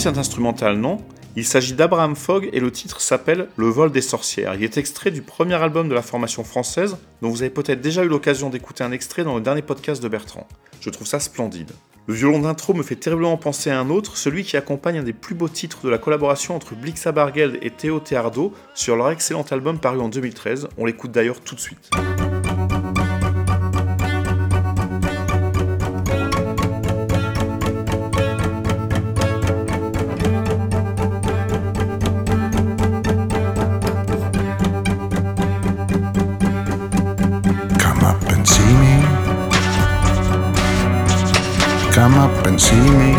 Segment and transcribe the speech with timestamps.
[0.00, 0.96] Cet instrumental, non
[1.36, 4.54] Il s'agit d'Abraham Fogg et le titre s'appelle Le vol des sorcières.
[4.54, 8.02] Il est extrait du premier album de la formation française, dont vous avez peut-être déjà
[8.02, 10.48] eu l'occasion d'écouter un extrait dans le dernier podcast de Bertrand.
[10.80, 11.72] Je trouve ça splendide.
[12.06, 15.12] Le violon d'intro me fait terriblement penser à un autre, celui qui accompagne un des
[15.12, 19.44] plus beaux titres de la collaboration entre Blixa Bargeld et Théo Teardo sur leur excellent
[19.50, 20.68] album paru en 2013.
[20.78, 21.90] On l'écoute d'ailleurs tout de suite.
[38.10, 39.30] Come and see me
[41.92, 43.14] Come up and see me.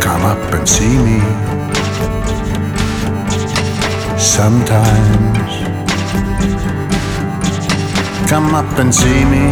[0.00, 1.20] Come up and see me.
[4.18, 5.52] Sometimes.
[8.28, 9.46] Come up and see me.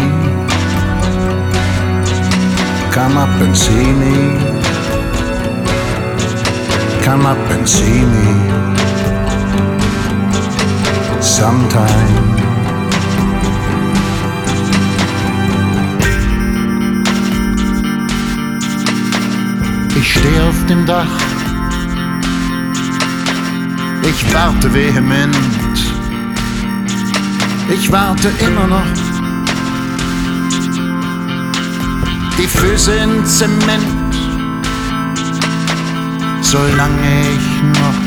[2.93, 4.15] Come up and see me.
[7.05, 8.27] Come up and see me.
[11.23, 12.42] Sometimes.
[19.97, 21.07] Ich stehe auf dem Dach.
[24.03, 25.37] Ich warte vehement.
[27.73, 28.87] Ich warte immer noch.
[32.39, 34.15] Die Füße in Zement.
[36.41, 38.02] Solange ich noch.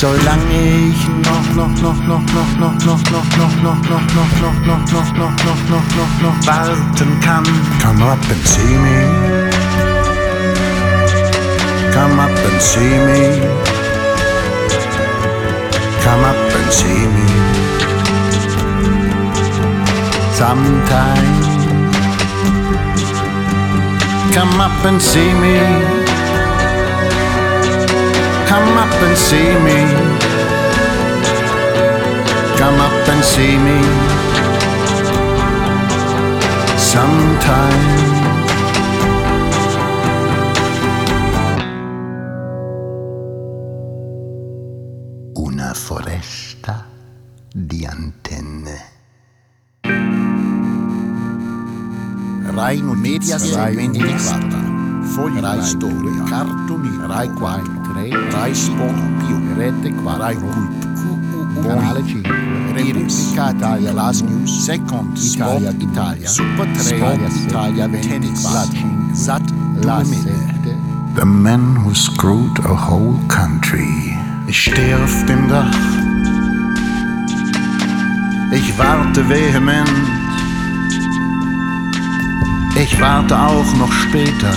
[0.00, 4.62] Solange ich noch, noch, noch, noch, noch, noch, noch, noch, noch, noch, noch, noch, noch,
[4.62, 7.44] noch, noch, noch, noch, noch, noch, noch warten kann.
[7.82, 9.50] Come up and see me.
[11.92, 13.40] Come up and see me.
[16.04, 17.26] Come up and see me.
[20.34, 21.42] Sometime.
[24.32, 25.97] Come up and see me.
[28.48, 29.78] Come up and see me.
[32.56, 33.78] Come up and see me.
[36.76, 38.06] Sometime.
[45.34, 46.86] Una foresta
[47.52, 48.96] di antenne.
[52.58, 60.18] Rai Notizie, Rai 24, Fogli Rai Storia, Cartoni, Rai 4, Rai Sport Più, Rete 4,
[60.18, 60.86] Rai Cult,
[61.62, 62.30] Canale 5,
[62.74, 69.42] Repubblica Italia, Las News, Second, Italia, Italia, Super 3, Sport Italia 24, Sat
[69.80, 70.46] 2000.
[71.16, 74.16] The man who screwed a whole country.
[74.46, 75.74] Ich stehe auf dem Dach.
[78.52, 79.90] Ich warte vehement.
[82.80, 84.54] Ich warte auch noch später.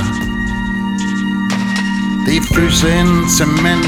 [2.27, 3.85] Die Füße in Zement.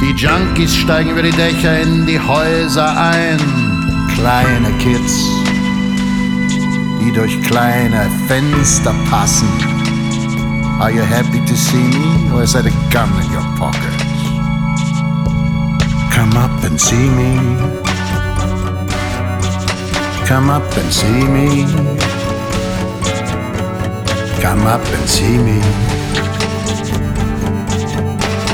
[0.00, 3.38] Die Junkies steigen über die Dächer in die Häuser ein.
[4.14, 5.24] Kleine Kids,
[7.00, 9.48] die durch kleine Fenster passen.
[10.78, 14.02] Are you happy to see me, or is that a gun in your pocket?
[16.12, 17.38] Come up and see me.
[20.26, 22.11] Come up and see me.
[24.42, 25.62] Come up and see me.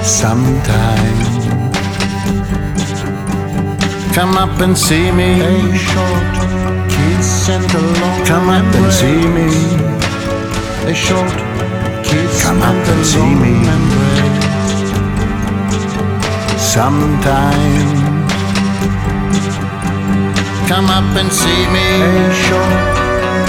[0.05, 1.17] Sometime.
[4.13, 5.41] Come up and see me.
[5.41, 6.35] A short
[6.91, 9.49] kiss and a long Come up and see me.
[10.91, 11.33] A short
[12.05, 13.55] kiss Come up and see me.
[16.59, 17.89] Sometime.
[20.69, 21.89] Come up and see me.
[22.03, 23.08] A short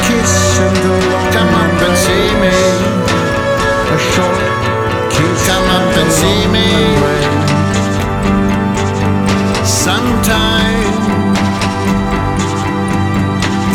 [0.10, 0.34] kiss
[0.66, 2.56] and a long Come up and see me.
[3.96, 4.40] A short
[5.14, 6.70] kiss Come up and see me.
[9.86, 10.94] Sometime.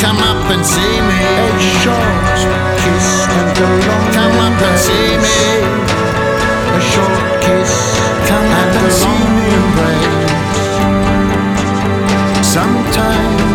[0.03, 1.23] Come up and see me.
[1.47, 2.37] A short
[2.83, 3.09] kiss
[3.39, 5.39] and a long Come up and see me.
[6.79, 7.73] A short kiss
[8.31, 9.93] Come up and see long me.
[12.55, 13.54] Sometime.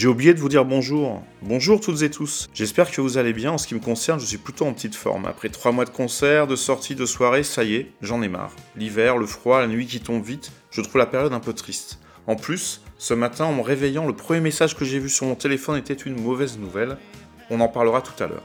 [0.00, 1.22] J'ai oublié de vous dire bonjour.
[1.42, 2.48] Bonjour toutes et tous.
[2.54, 3.52] J'espère que vous allez bien.
[3.52, 5.26] En ce qui me concerne, je suis plutôt en petite forme.
[5.26, 8.56] Après trois mois de concerts, de sorties, de soirées, ça y est, j'en ai marre.
[8.76, 11.98] L'hiver, le froid, la nuit qui tombe vite, je trouve la période un peu triste.
[12.26, 15.34] En plus, ce matin, en me réveillant, le premier message que j'ai vu sur mon
[15.34, 16.96] téléphone était une mauvaise nouvelle.
[17.50, 18.44] On en parlera tout à l'heure.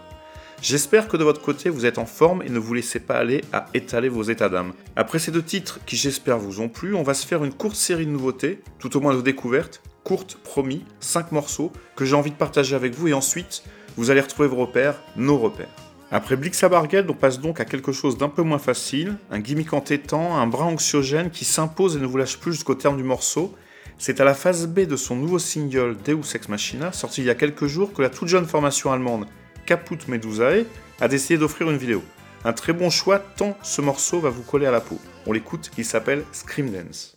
[0.61, 3.45] J'espère que de votre côté vous êtes en forme et ne vous laissez pas aller
[3.53, 4.73] à étaler vos états d'âme.
[4.97, 7.77] Après ces deux titres qui j'espère vous ont plu, on va se faire une courte
[7.77, 12.31] série de nouveautés, tout au moins de découvertes, courte, promis, 5 morceaux que j'ai envie
[12.31, 13.63] de partager avec vous et ensuite,
[13.97, 15.67] vous allez retrouver vos repères, nos repères.
[16.11, 20.37] Après Blixabargeld, on passe donc à quelque chose d'un peu moins facile, un gimmick entêtant,
[20.37, 23.53] un brin anxiogène qui s'impose et ne vous lâche plus jusqu'au terme du morceau.
[23.97, 27.31] C'est à la phase B de son nouveau single Deus Ex Machina, sorti il y
[27.31, 29.25] a quelques jours, que la toute jeune formation allemande
[29.65, 30.65] Caput Medusae
[31.01, 32.03] a décidé d'offrir une vidéo.
[32.43, 34.99] Un très bon choix tant ce morceau va vous coller à la peau.
[35.25, 37.15] On l'écoute, il s'appelle Scream Dance.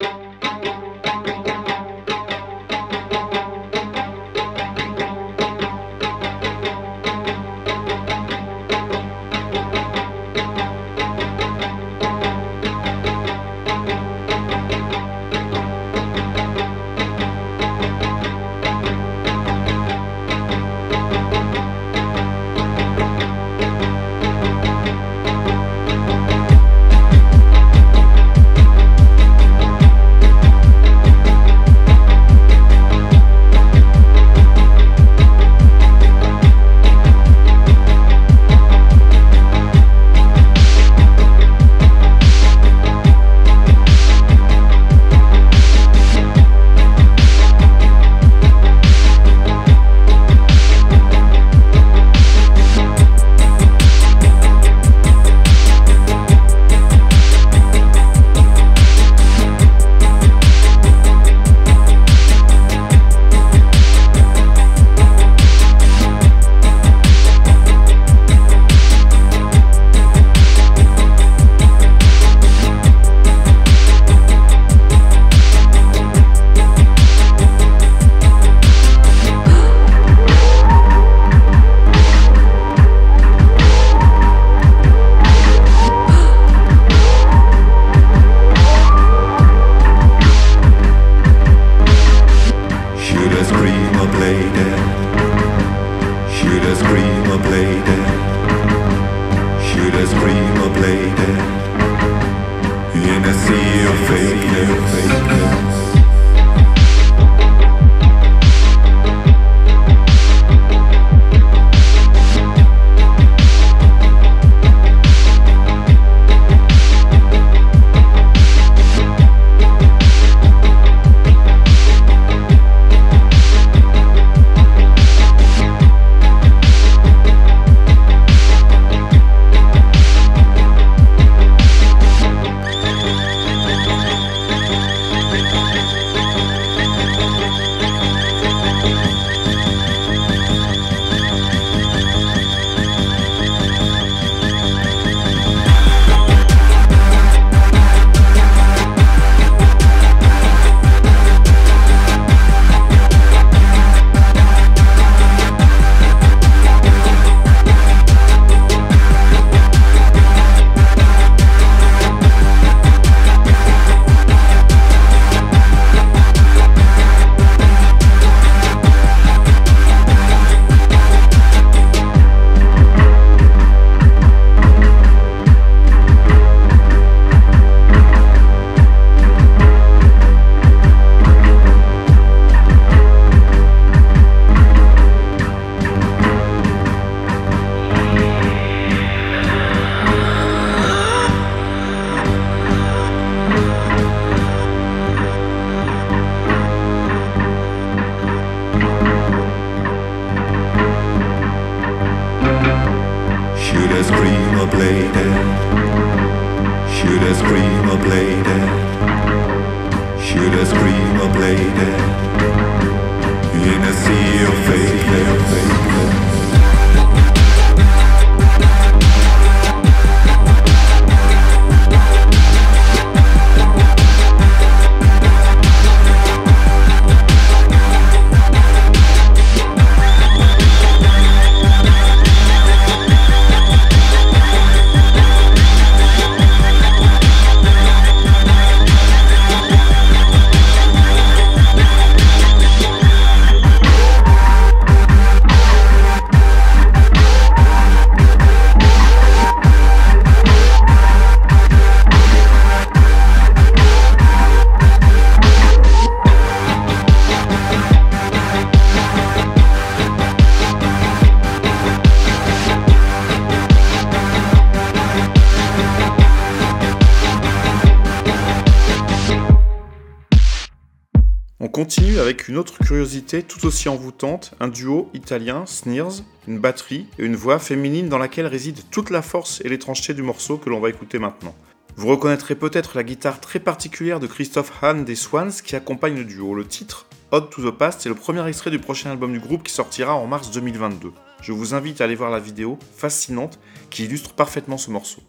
[272.48, 277.58] Une autre curiosité tout aussi envoûtante, un duo italien, Sneers, une batterie et une voix
[277.58, 281.18] féminine dans laquelle réside toute la force et l'étrangeté du morceau que l'on va écouter
[281.18, 281.54] maintenant.
[281.96, 286.24] Vous reconnaîtrez peut-être la guitare très particulière de Christophe Hahn des Swans qui accompagne le
[286.24, 286.54] duo.
[286.54, 289.64] Le titre, Odd to the Past, est le premier extrait du prochain album du groupe
[289.64, 291.12] qui sortira en mars 2022.
[291.42, 293.58] Je vous invite à aller voir la vidéo fascinante
[293.90, 295.22] qui illustre parfaitement ce morceau.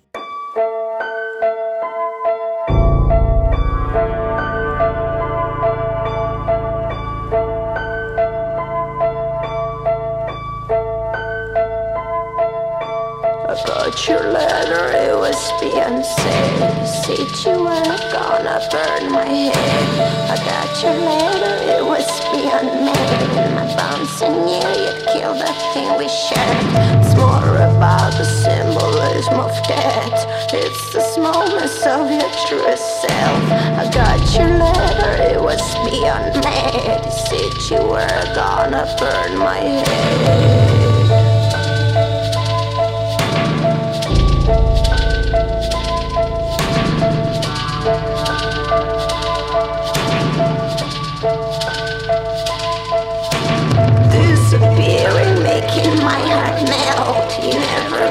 [13.89, 16.85] Got your letter, it was Beyonce.
[16.85, 20.29] Said you were gonna burn my head.
[20.29, 23.55] I got your letter, it was beyond made.
[23.55, 27.01] My bones and you, you'd kill the thing we shared.
[27.01, 30.53] It's more about the symbolism of death.
[30.53, 33.51] It's the smallness of your truest self.
[33.81, 37.11] I got your letter, it was beyond made.
[37.11, 40.68] Said you were gonna burn my head.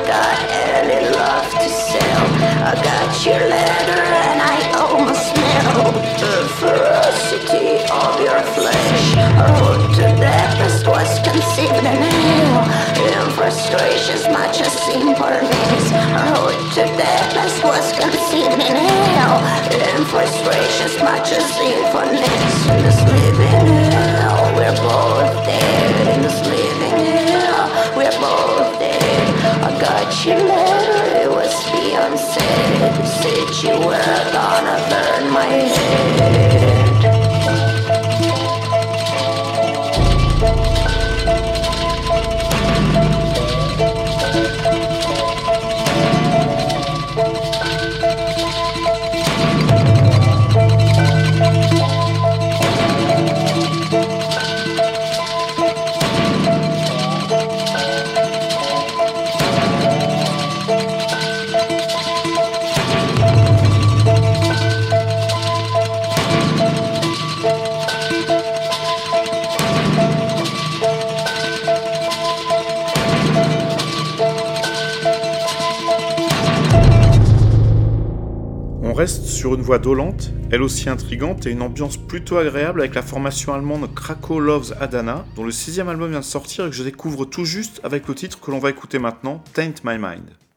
[0.08, 0.40] Got
[0.72, 2.24] any love to sell.
[2.64, 5.94] I got your letter and I almost melt.
[6.16, 9.04] The ferocity of your flesh.
[9.36, 10.56] Our road to death
[10.88, 12.64] was conceived in hell.
[13.04, 15.86] In frustrations, much as sympathies.
[16.16, 19.36] Our road to death was conceived in hell.
[19.76, 22.56] In frustrations, much as sympathies.
[22.72, 26.16] In this living hell, we're both dead.
[26.16, 26.96] In this living
[27.28, 29.07] hell, we're both dead.
[29.60, 32.46] I got your letter, it was Beyonce.
[33.06, 36.77] Said you were gonna burn my head.
[79.54, 83.92] Une voix dolente, elle aussi intrigante et une ambiance plutôt agréable avec la formation allemande
[83.94, 87.44] Krakow Loves Adana, dont le sixième album vient de sortir et que je découvre tout
[87.44, 90.47] juste avec le titre que l'on va écouter maintenant, Taint My Mind.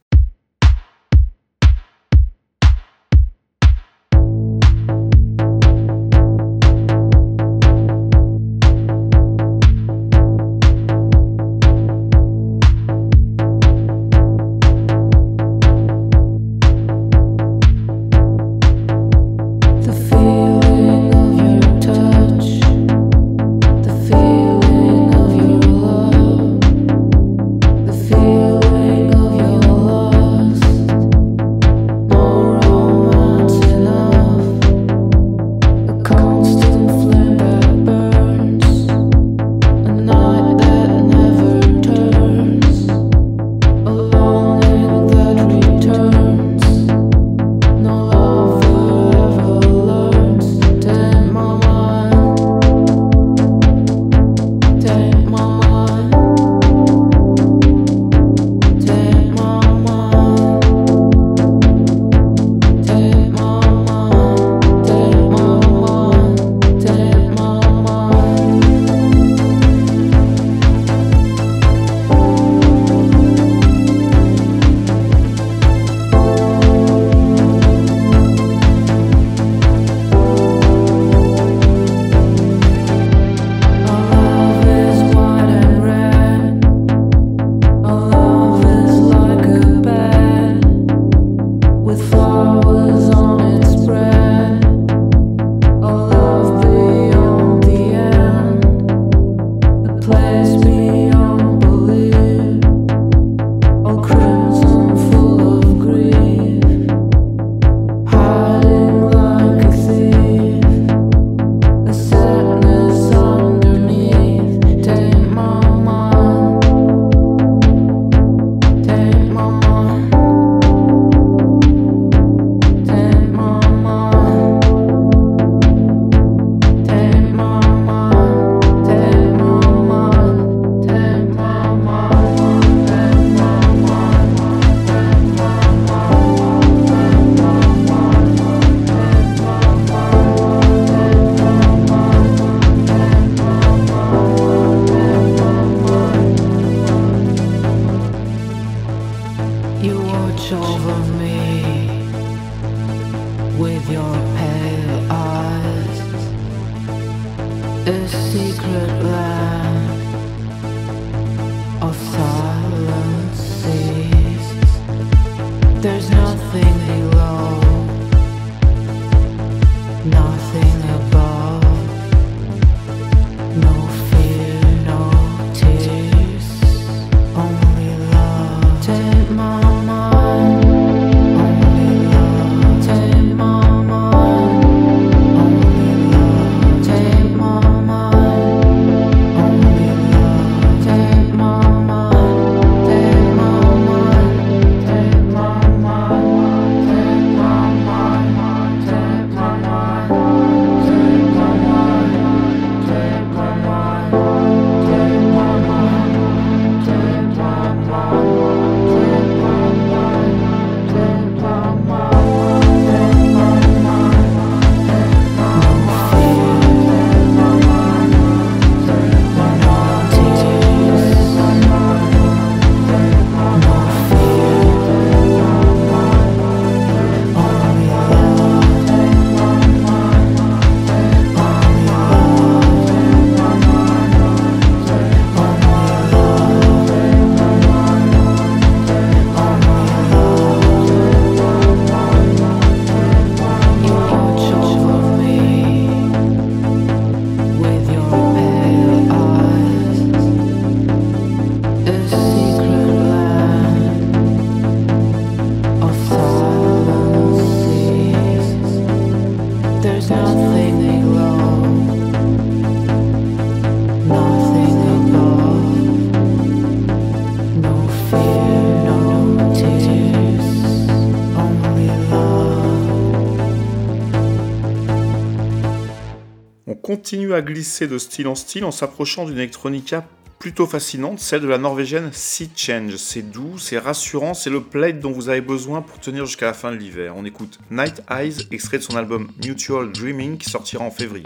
[277.11, 280.07] Continue à glisser de style en style en s'approchant d'une electronica
[280.39, 282.95] plutôt fascinante, celle de la norvégienne Sea Change.
[282.95, 286.53] C'est doux, c'est rassurant, c'est le plaid dont vous avez besoin pour tenir jusqu'à la
[286.53, 287.15] fin de l'hiver.
[287.17, 291.25] On écoute Night Eyes, extrait de son album Mutual Dreaming qui sortira en février.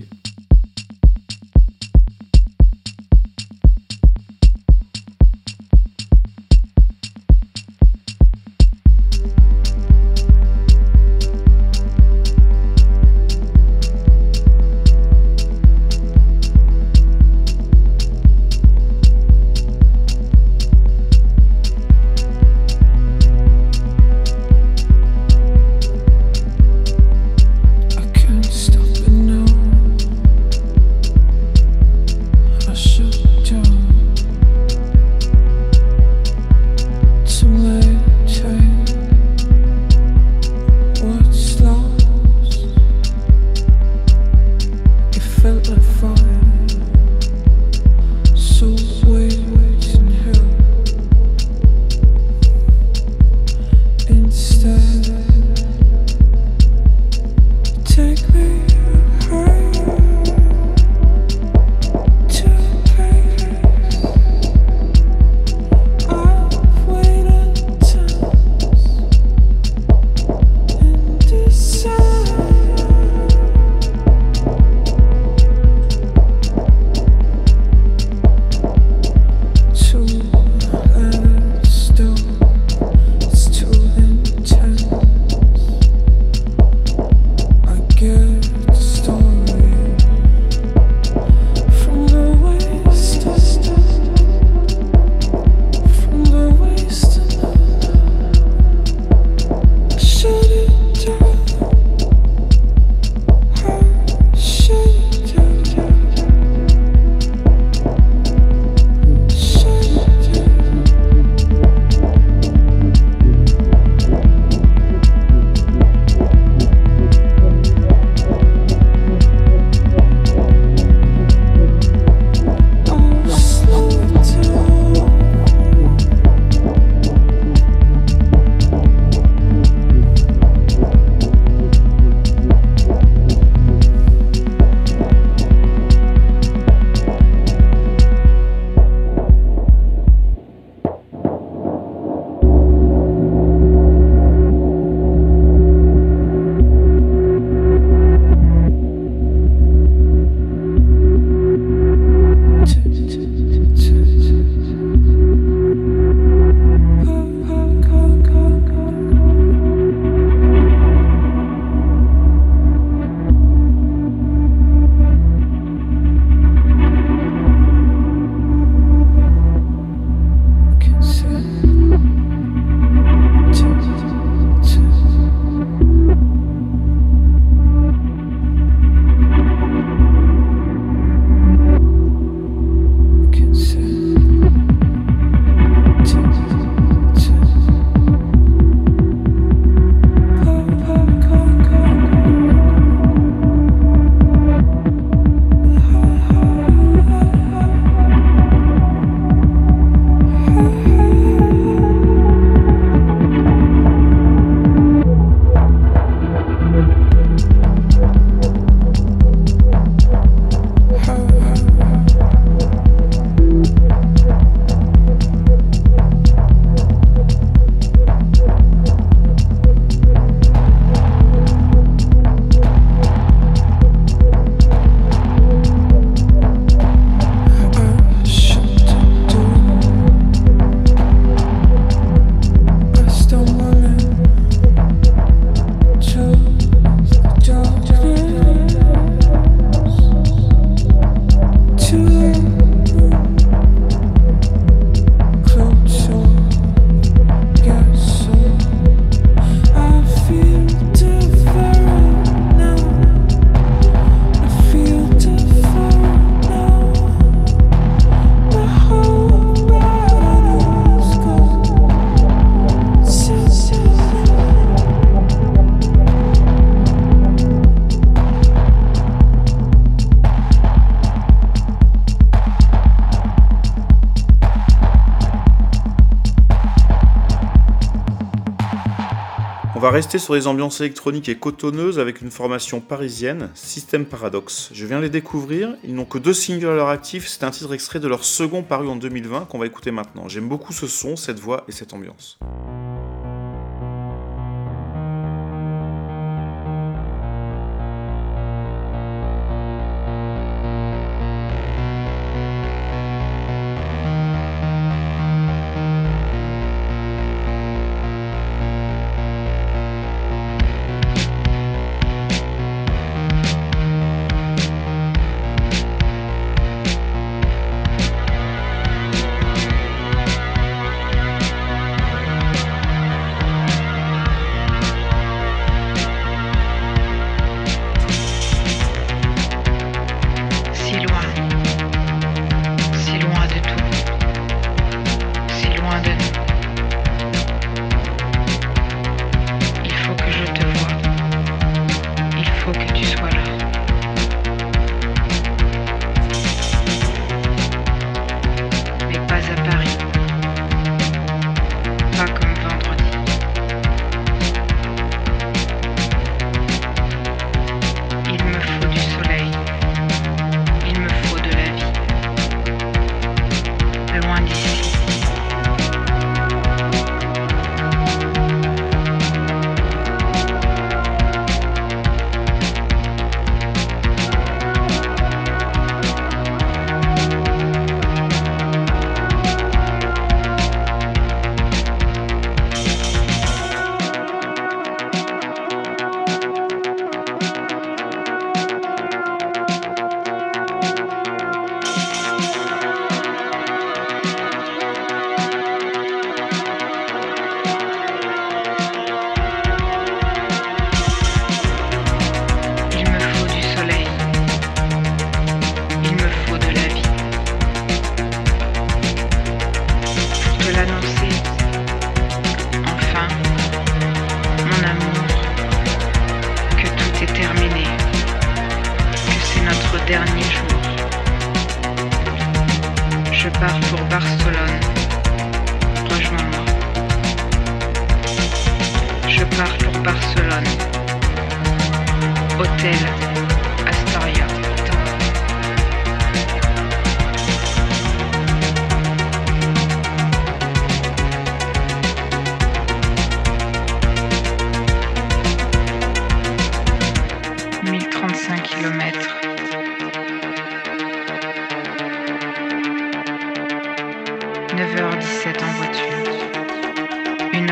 [279.96, 284.70] rester sur les ambiances électroniques et cotonneuses avec une formation parisienne, système Paradox.
[284.74, 287.74] Je viens les découvrir, ils n'ont que deux singles à leur actif, c'est un titre
[287.74, 290.28] extrait de leur second paru en 2020 qu'on va écouter maintenant.
[290.28, 292.38] J'aime beaucoup ce son, cette voix et cette ambiance.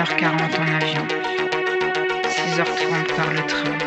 [0.03, 1.07] 6h40 en avion,
[2.27, 3.77] 6h30 par le train.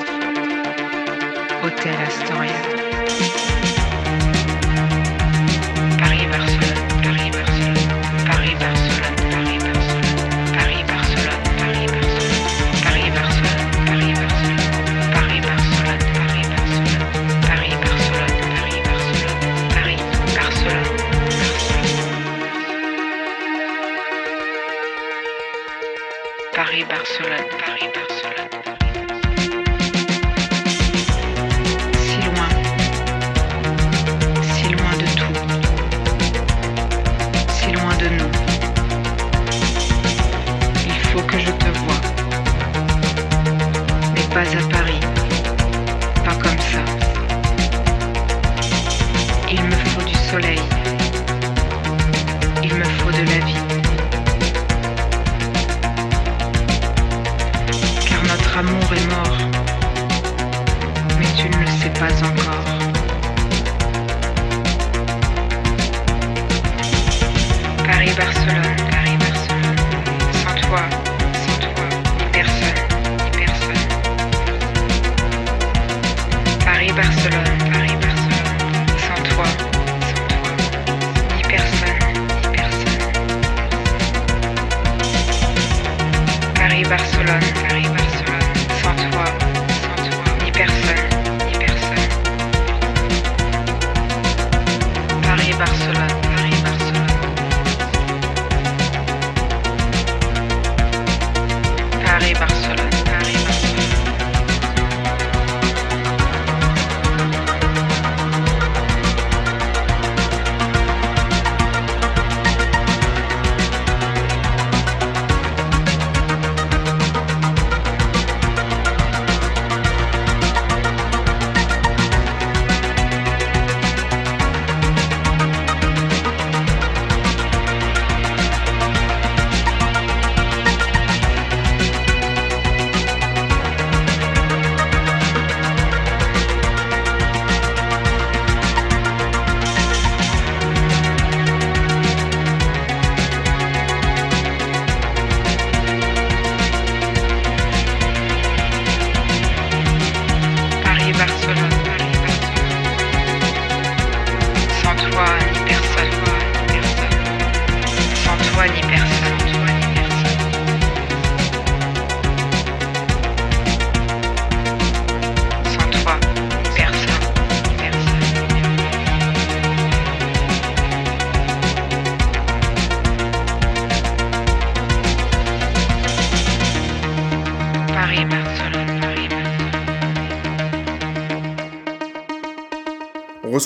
[1.63, 3.46] Hôtel Astoria.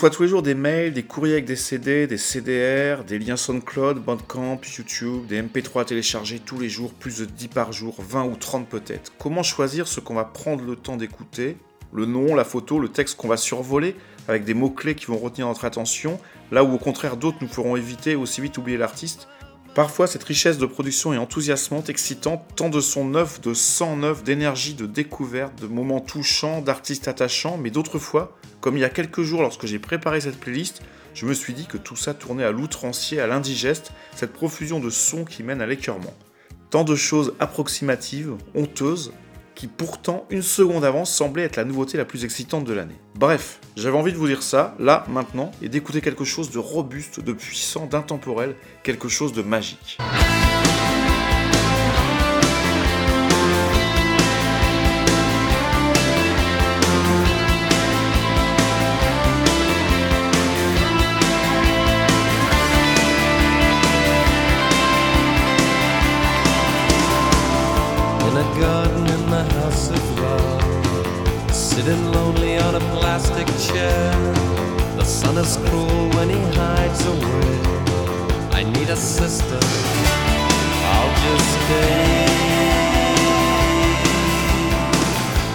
[0.00, 3.18] On reçoit tous les jours des mails, des courriers avec des CD, des CDR, des
[3.18, 7.70] liens SoundCloud, Bandcamp, YouTube, des MP3 à télécharger tous les jours, plus de 10 par
[7.74, 9.12] jour, 20 ou 30 peut-être.
[9.18, 11.58] Comment choisir ce qu'on va prendre le temps d'écouter?
[11.92, 13.94] Le nom, la photo, le texte qu'on va survoler,
[14.26, 16.18] avec des mots-clés qui vont retenir notre attention,
[16.50, 19.28] là où au contraire d'autres nous feront éviter aussi vite oublier l'artiste?
[19.74, 24.24] Parfois, cette richesse de production est enthousiasmante, excitante, tant de sons neufs, de sang neuf,
[24.24, 28.90] d'énergie, de découverte, de moments touchants, d'artistes attachants, mais d'autres fois, comme il y a
[28.90, 30.82] quelques jours lorsque j'ai préparé cette playlist,
[31.14, 34.90] je me suis dit que tout ça tournait à l'outrancier, à l'indigeste, cette profusion de
[34.90, 36.14] sons qui mène à l'écœurement.
[36.70, 39.12] Tant de choses approximatives, honteuses,
[39.54, 42.96] qui pourtant, une seconde avant, semblaient être la nouveauté la plus excitante de l'année.
[43.14, 47.20] Bref, j'avais envie de vous dire ça, là, maintenant, et d'écouter quelque chose de robuste,
[47.20, 49.98] de puissant, d'intemporel, quelque chose de magique.
[73.20, 74.12] Plastic chair.
[74.96, 77.52] The sun is cruel when he hides away.
[78.52, 79.60] I need a sister,
[80.94, 82.26] I'll just stay.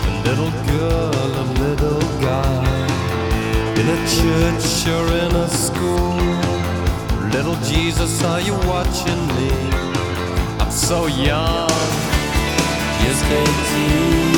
[0.08, 2.66] A little girl, a little guy,
[3.80, 6.16] in a church or in a school.
[7.32, 9.52] Little Jesus, are you watching me?
[10.60, 11.70] I'm so young
[13.02, 14.35] just 18.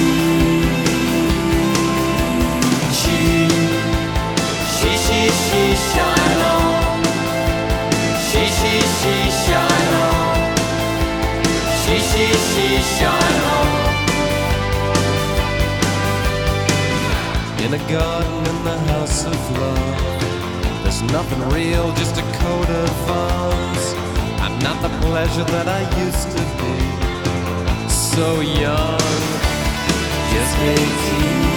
[5.99, 7.03] On.
[8.27, 10.47] She, she, she, on.
[11.81, 12.25] She, she,
[12.97, 13.67] she, on.
[17.63, 23.09] In a garden in the house of love, there's nothing real, just a coat of
[23.09, 23.93] arms.
[24.39, 27.07] I'm not the pleasure that I used to be
[27.89, 28.99] so young,
[30.31, 31.56] just 18.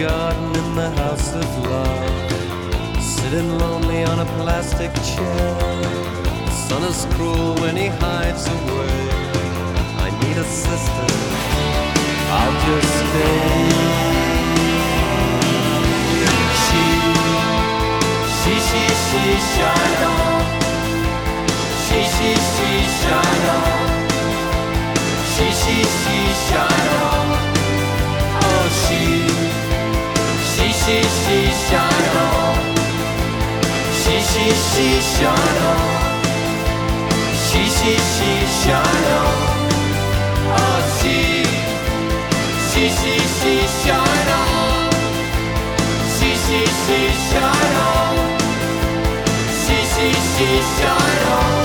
[0.00, 5.54] garden in the house of love, sitting lonely on a plastic chair.
[6.46, 9.00] The sun is cruel when he hides away.
[10.06, 11.06] I need a sister,
[34.02, 35.68] 西西西下楼，
[37.36, 38.18] 西西西
[38.62, 39.39] 下楼。
[46.90, 48.16] 西西向荣，
[49.48, 50.88] 西西西向
[51.22, 51.59] 荣。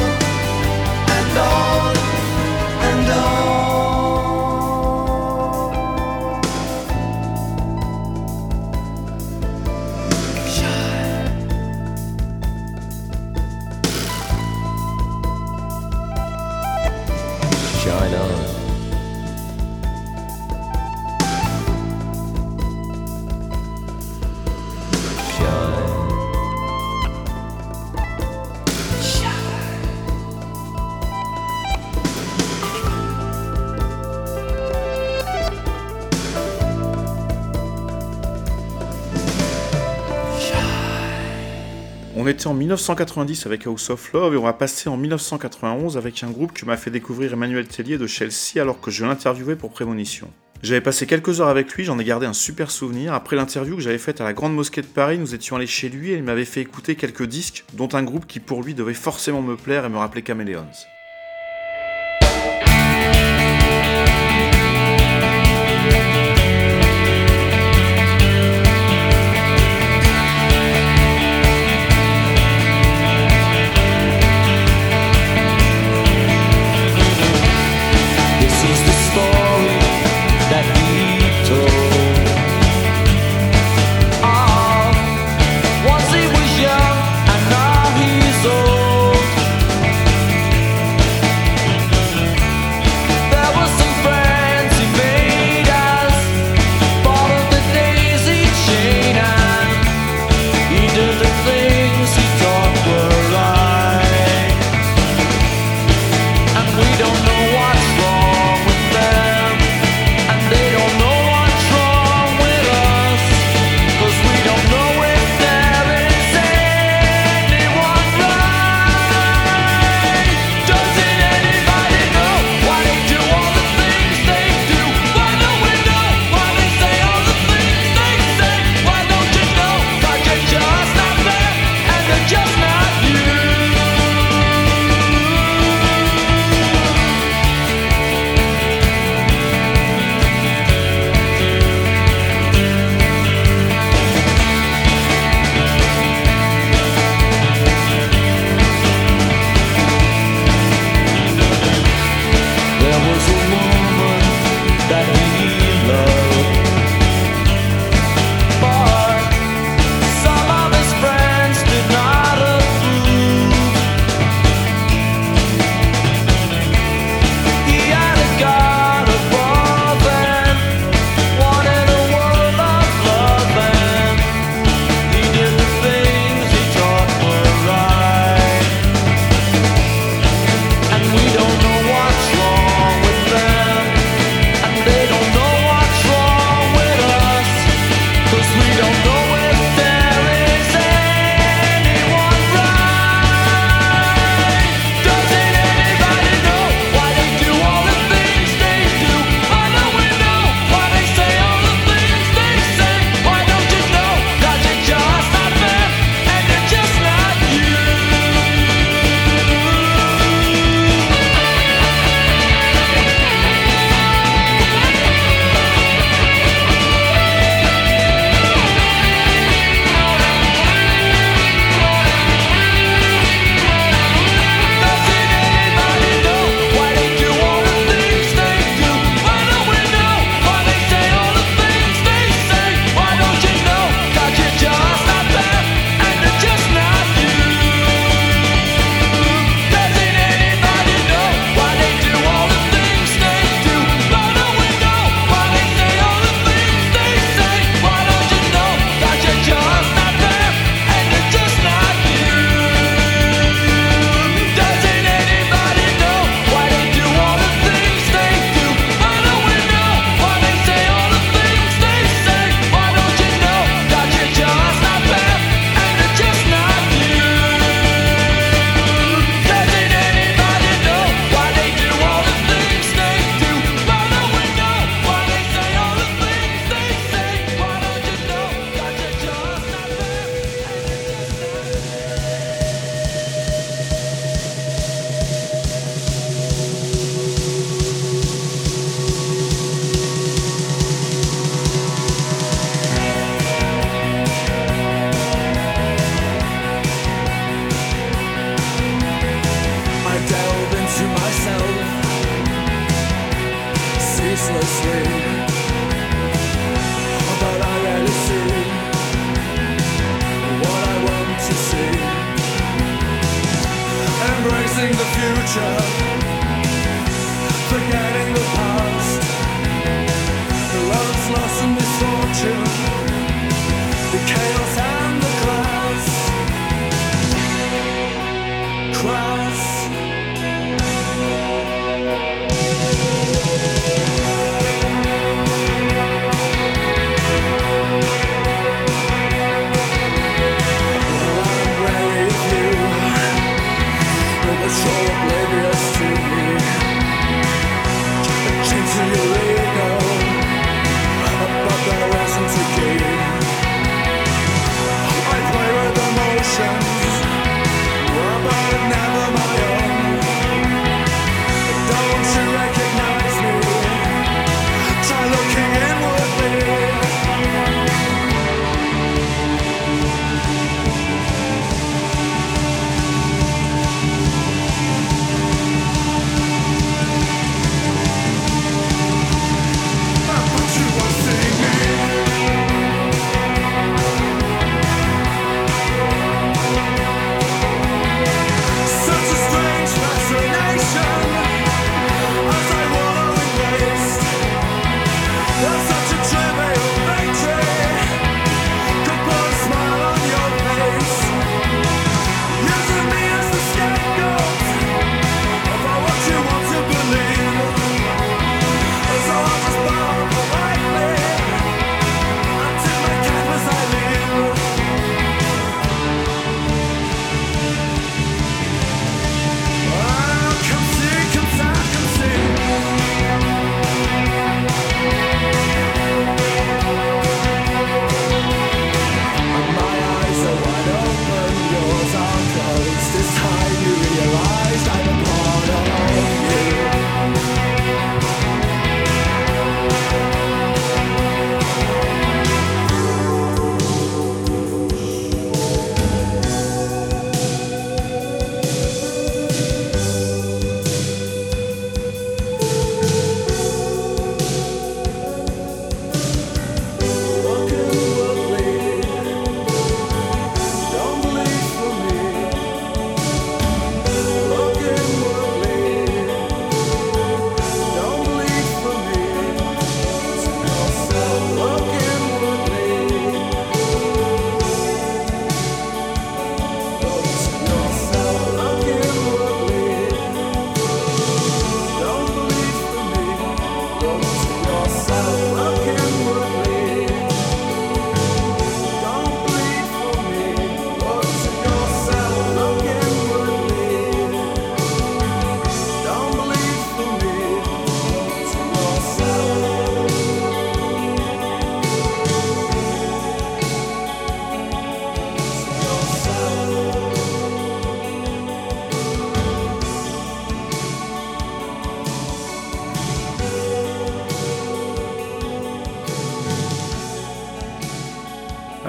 [42.48, 46.54] en 1990 avec House of Love et on va passer en 1991 avec un groupe
[46.54, 50.30] que m'a fait découvrir Emmanuel Tellier de Chelsea alors que je l'interviewais pour Prémonition.
[50.64, 53.14] J'avais passé quelques heures avec lui, j'en ai gardé un super souvenir.
[53.14, 55.89] Après l'interview que j'avais faite à la Grande Mosquée de Paris, nous étions allés chez
[55.89, 58.93] lui et il m'avait fait écouter quelques disques, dont un groupe qui pour lui devait
[58.93, 60.95] forcément me plaire et me rappeler Caméléons.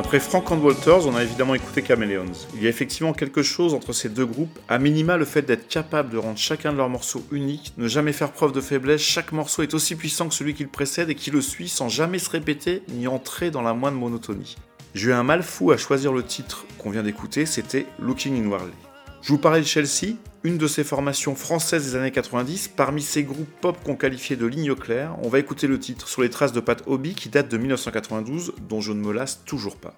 [0.07, 2.33] Frank and Walters, on a évidemment écouté Chameleons.
[2.55, 5.69] Il y a effectivement quelque chose entre ces deux groupes, à minima le fait d'être
[5.69, 9.33] capable de rendre chacun de leurs morceaux unique, ne jamais faire preuve de faiblesse, chaque
[9.33, 12.19] morceau est aussi puissant que celui qui le précède et qui le suit sans jamais
[12.19, 14.57] se répéter ni entrer dans la moindre monotonie.
[14.95, 18.49] J'ai eu un mal fou à choisir le titre qu'on vient d'écouter, c'était Looking in
[18.49, 18.86] Warley.
[19.27, 20.15] Je vous parlais de Chelsea,
[20.45, 24.47] une de ces formations françaises des années 90, parmi ces groupes pop qu'on qualifiait de
[24.47, 27.49] ligne claire, on va écouter le titre sur les traces de Pat Hobby qui date
[27.49, 29.97] de 1992, dont je ne me lasse toujours pas.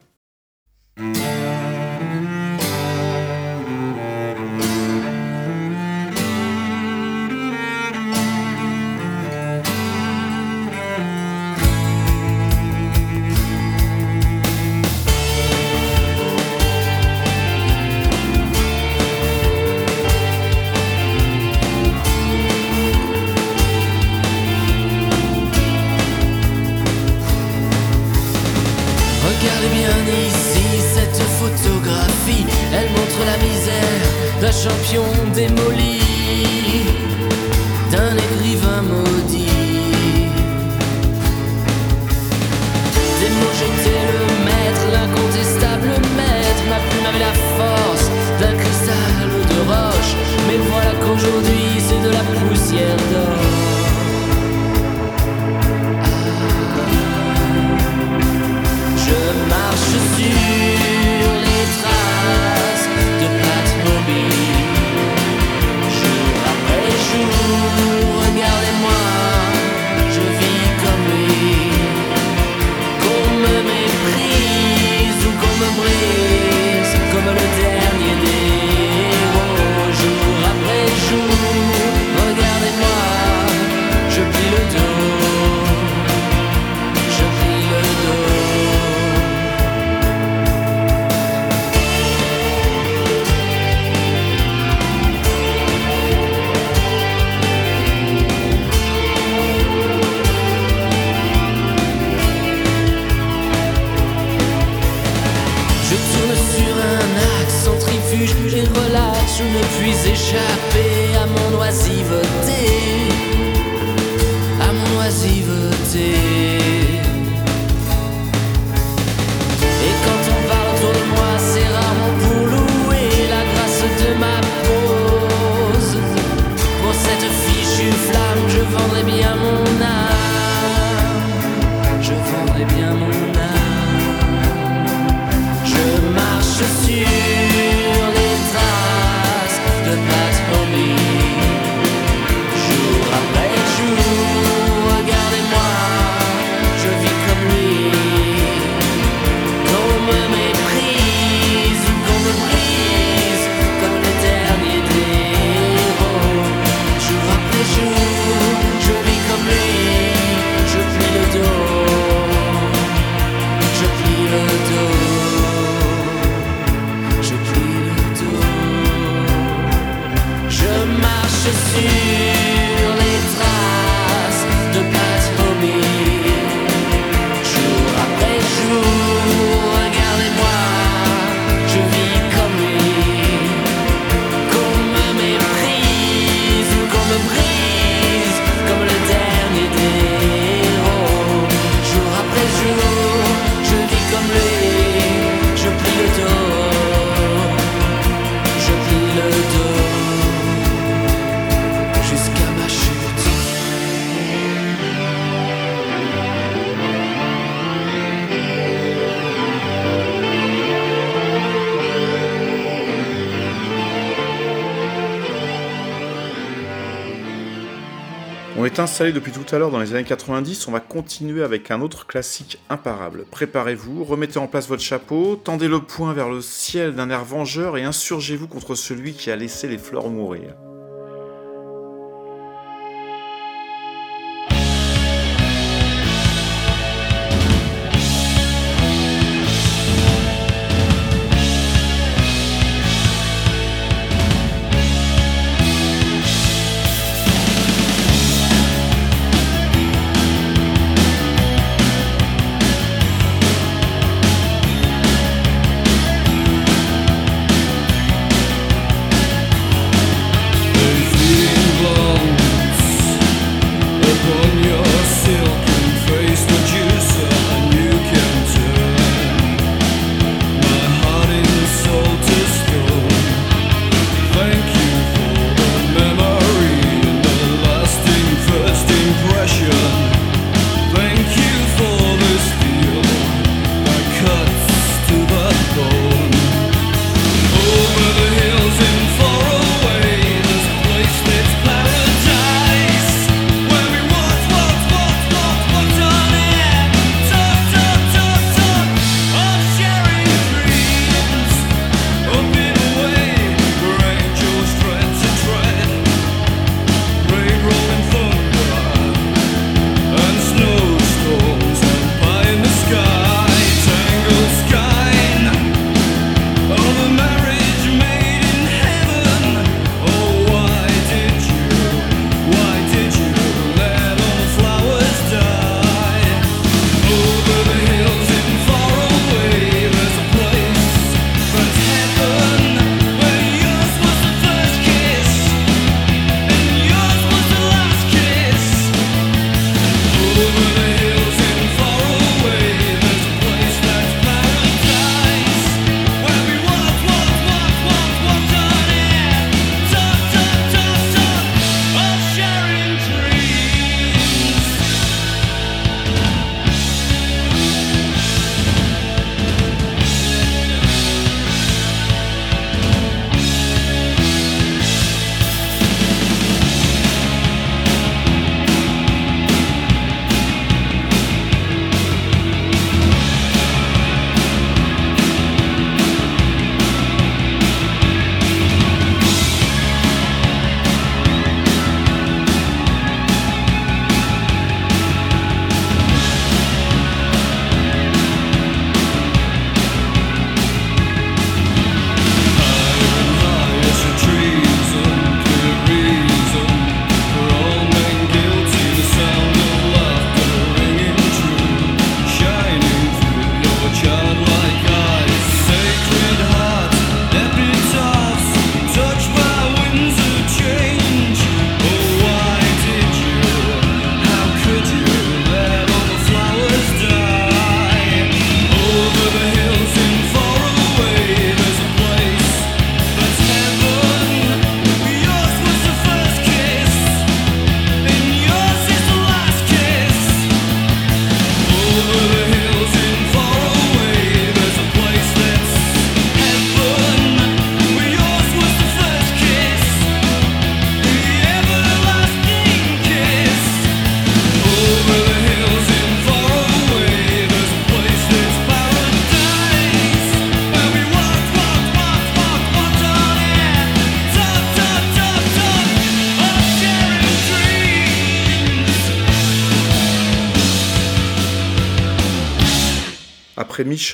[218.99, 222.05] Installé depuis tout à l'heure dans les années 90, on va continuer avec un autre
[222.05, 223.27] classique imparable.
[223.31, 227.77] Préparez-vous, remettez en place votre chapeau, tendez le poing vers le ciel d'un air vengeur
[227.77, 230.57] et insurgez-vous contre celui qui a laissé les fleurs mourir.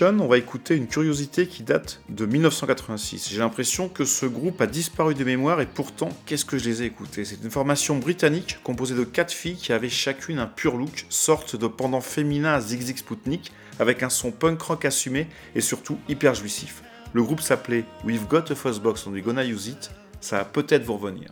[0.01, 3.29] On va écouter une curiosité qui date de 1986.
[3.31, 6.83] J'ai l'impression que ce groupe a disparu des mémoires et pourtant, qu'est-ce que je les
[6.83, 7.27] ai écoutés?
[7.27, 11.57] C'est une formation britannique composée de quatre filles qui avaient chacune un pur look, sorte
[11.57, 16.35] de pendant féminin à Zig Sputnik, avec un son punk rock assumé et surtout hyper
[16.35, 16.83] jouissif.
[17.13, 19.91] Le groupe s'appelait We've Got a Fuzzbox and We Gonna Use It,
[20.23, 21.29] ça va peut-être vous revenir.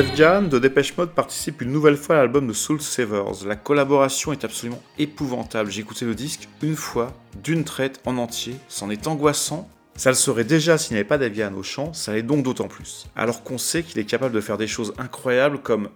[0.00, 3.44] Def de Dépêche Mode participe une nouvelle fois à l'album de Soul Savers.
[3.46, 5.70] La collaboration est absolument épouvantable.
[5.70, 8.56] J'ai écouté le disque une fois, d'une traite en entier.
[8.68, 9.68] C'en est angoissant.
[9.96, 12.66] Ça le serait déjà s'il n'y avait pas Davian au chant, ça l'est donc d'autant
[12.66, 13.08] plus.
[13.14, 15.90] Alors qu'on sait qu'il est capable de faire des choses incroyables comme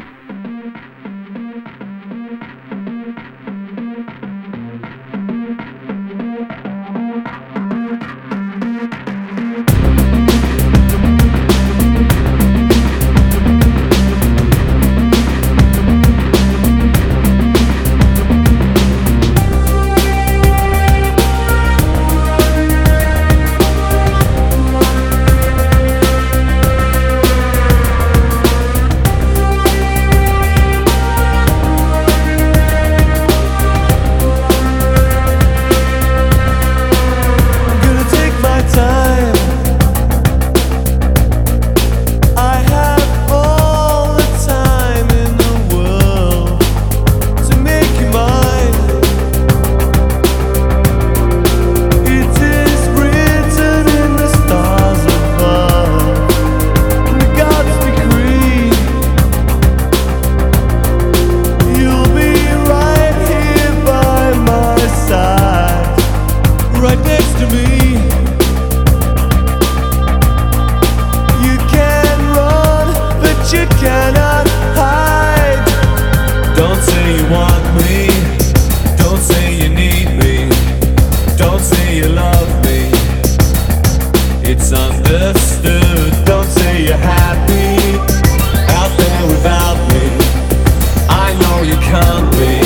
[84.56, 86.24] It's understood.
[86.24, 87.98] Don't say you're happy
[88.70, 90.06] out there without me.
[91.10, 92.60] I know you can't be,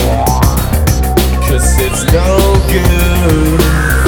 [1.48, 2.36] cause it's no
[2.70, 4.07] good.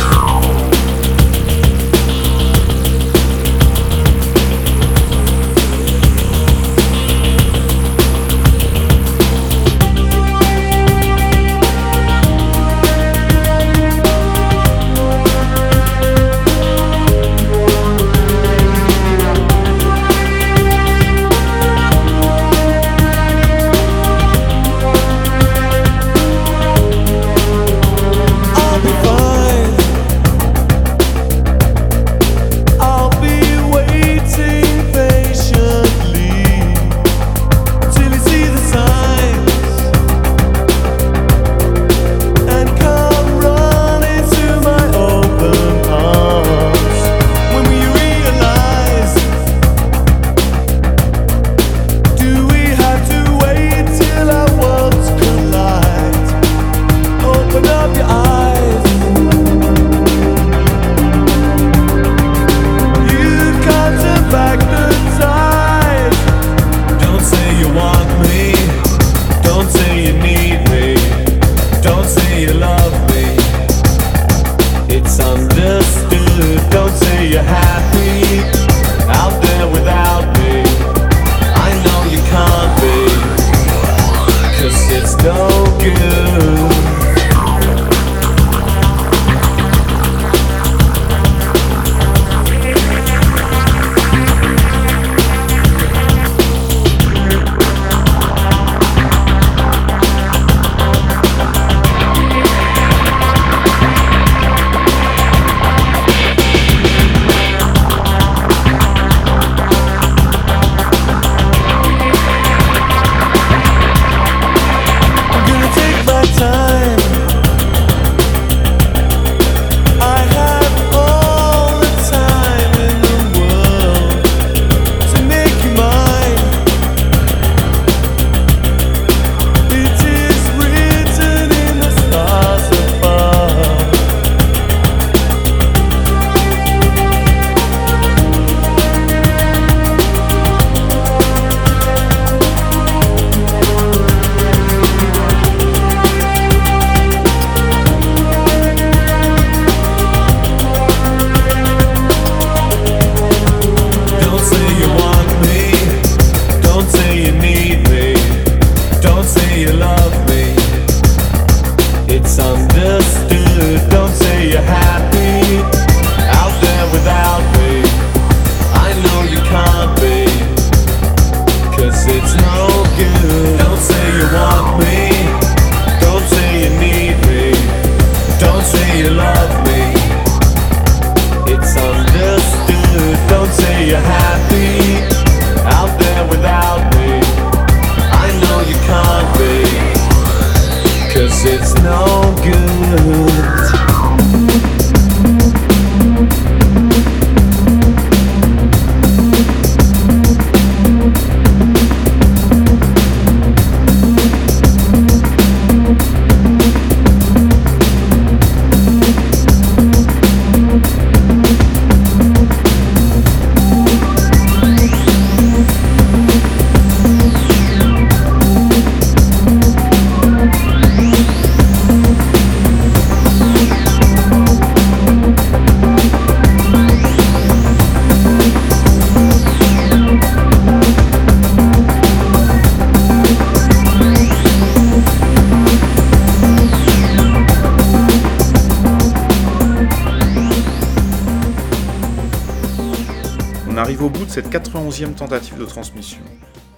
[245.00, 246.20] 91e tentative de transmission.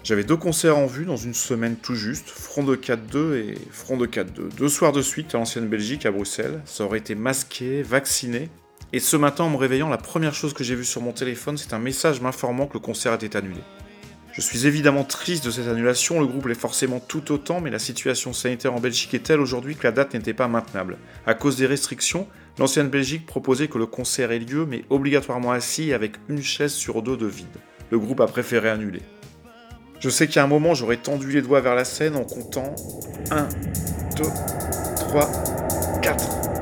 [0.04, 3.96] J'avais deux concerts en vue dans une semaine tout juste, Front de 4-2 et Front
[3.96, 4.54] de 4-2.
[4.56, 6.60] Deux soirs de suite à l'ancienne Belgique, à Bruxelles.
[6.64, 8.48] Ça aurait été masqué, vacciné.
[8.92, 11.56] Et ce matin, en me réveillant, la première chose que j'ai vue sur mon téléphone,
[11.56, 13.60] c'est un message m'informant que le concert était annulé.
[14.32, 17.78] Je suis évidemment triste de cette annulation, le groupe l'est forcément tout autant, mais la
[17.78, 20.96] situation sanitaire en Belgique est telle aujourd'hui que la date n'était pas maintenable.
[21.26, 25.92] À cause des restrictions, l'ancienne Belgique proposait que le concert ait lieu, mais obligatoirement assis
[25.92, 27.58] avec une chaise sur deux de vide.
[27.92, 29.02] Le groupe a préféré annuler.
[30.00, 32.74] Je sais qu'à un moment, j'aurais tendu les doigts vers la scène en comptant
[33.30, 33.48] 1,
[34.16, 34.24] 2,
[34.96, 36.61] 3, 4.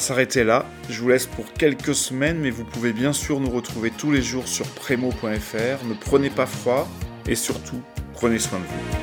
[0.00, 0.66] S'arrêter là.
[0.88, 4.22] Je vous laisse pour quelques semaines, mais vous pouvez bien sûr nous retrouver tous les
[4.22, 5.84] jours sur premo.fr.
[5.86, 6.88] Ne prenez pas froid
[7.26, 7.80] et surtout,
[8.12, 8.99] prenez soin de vous.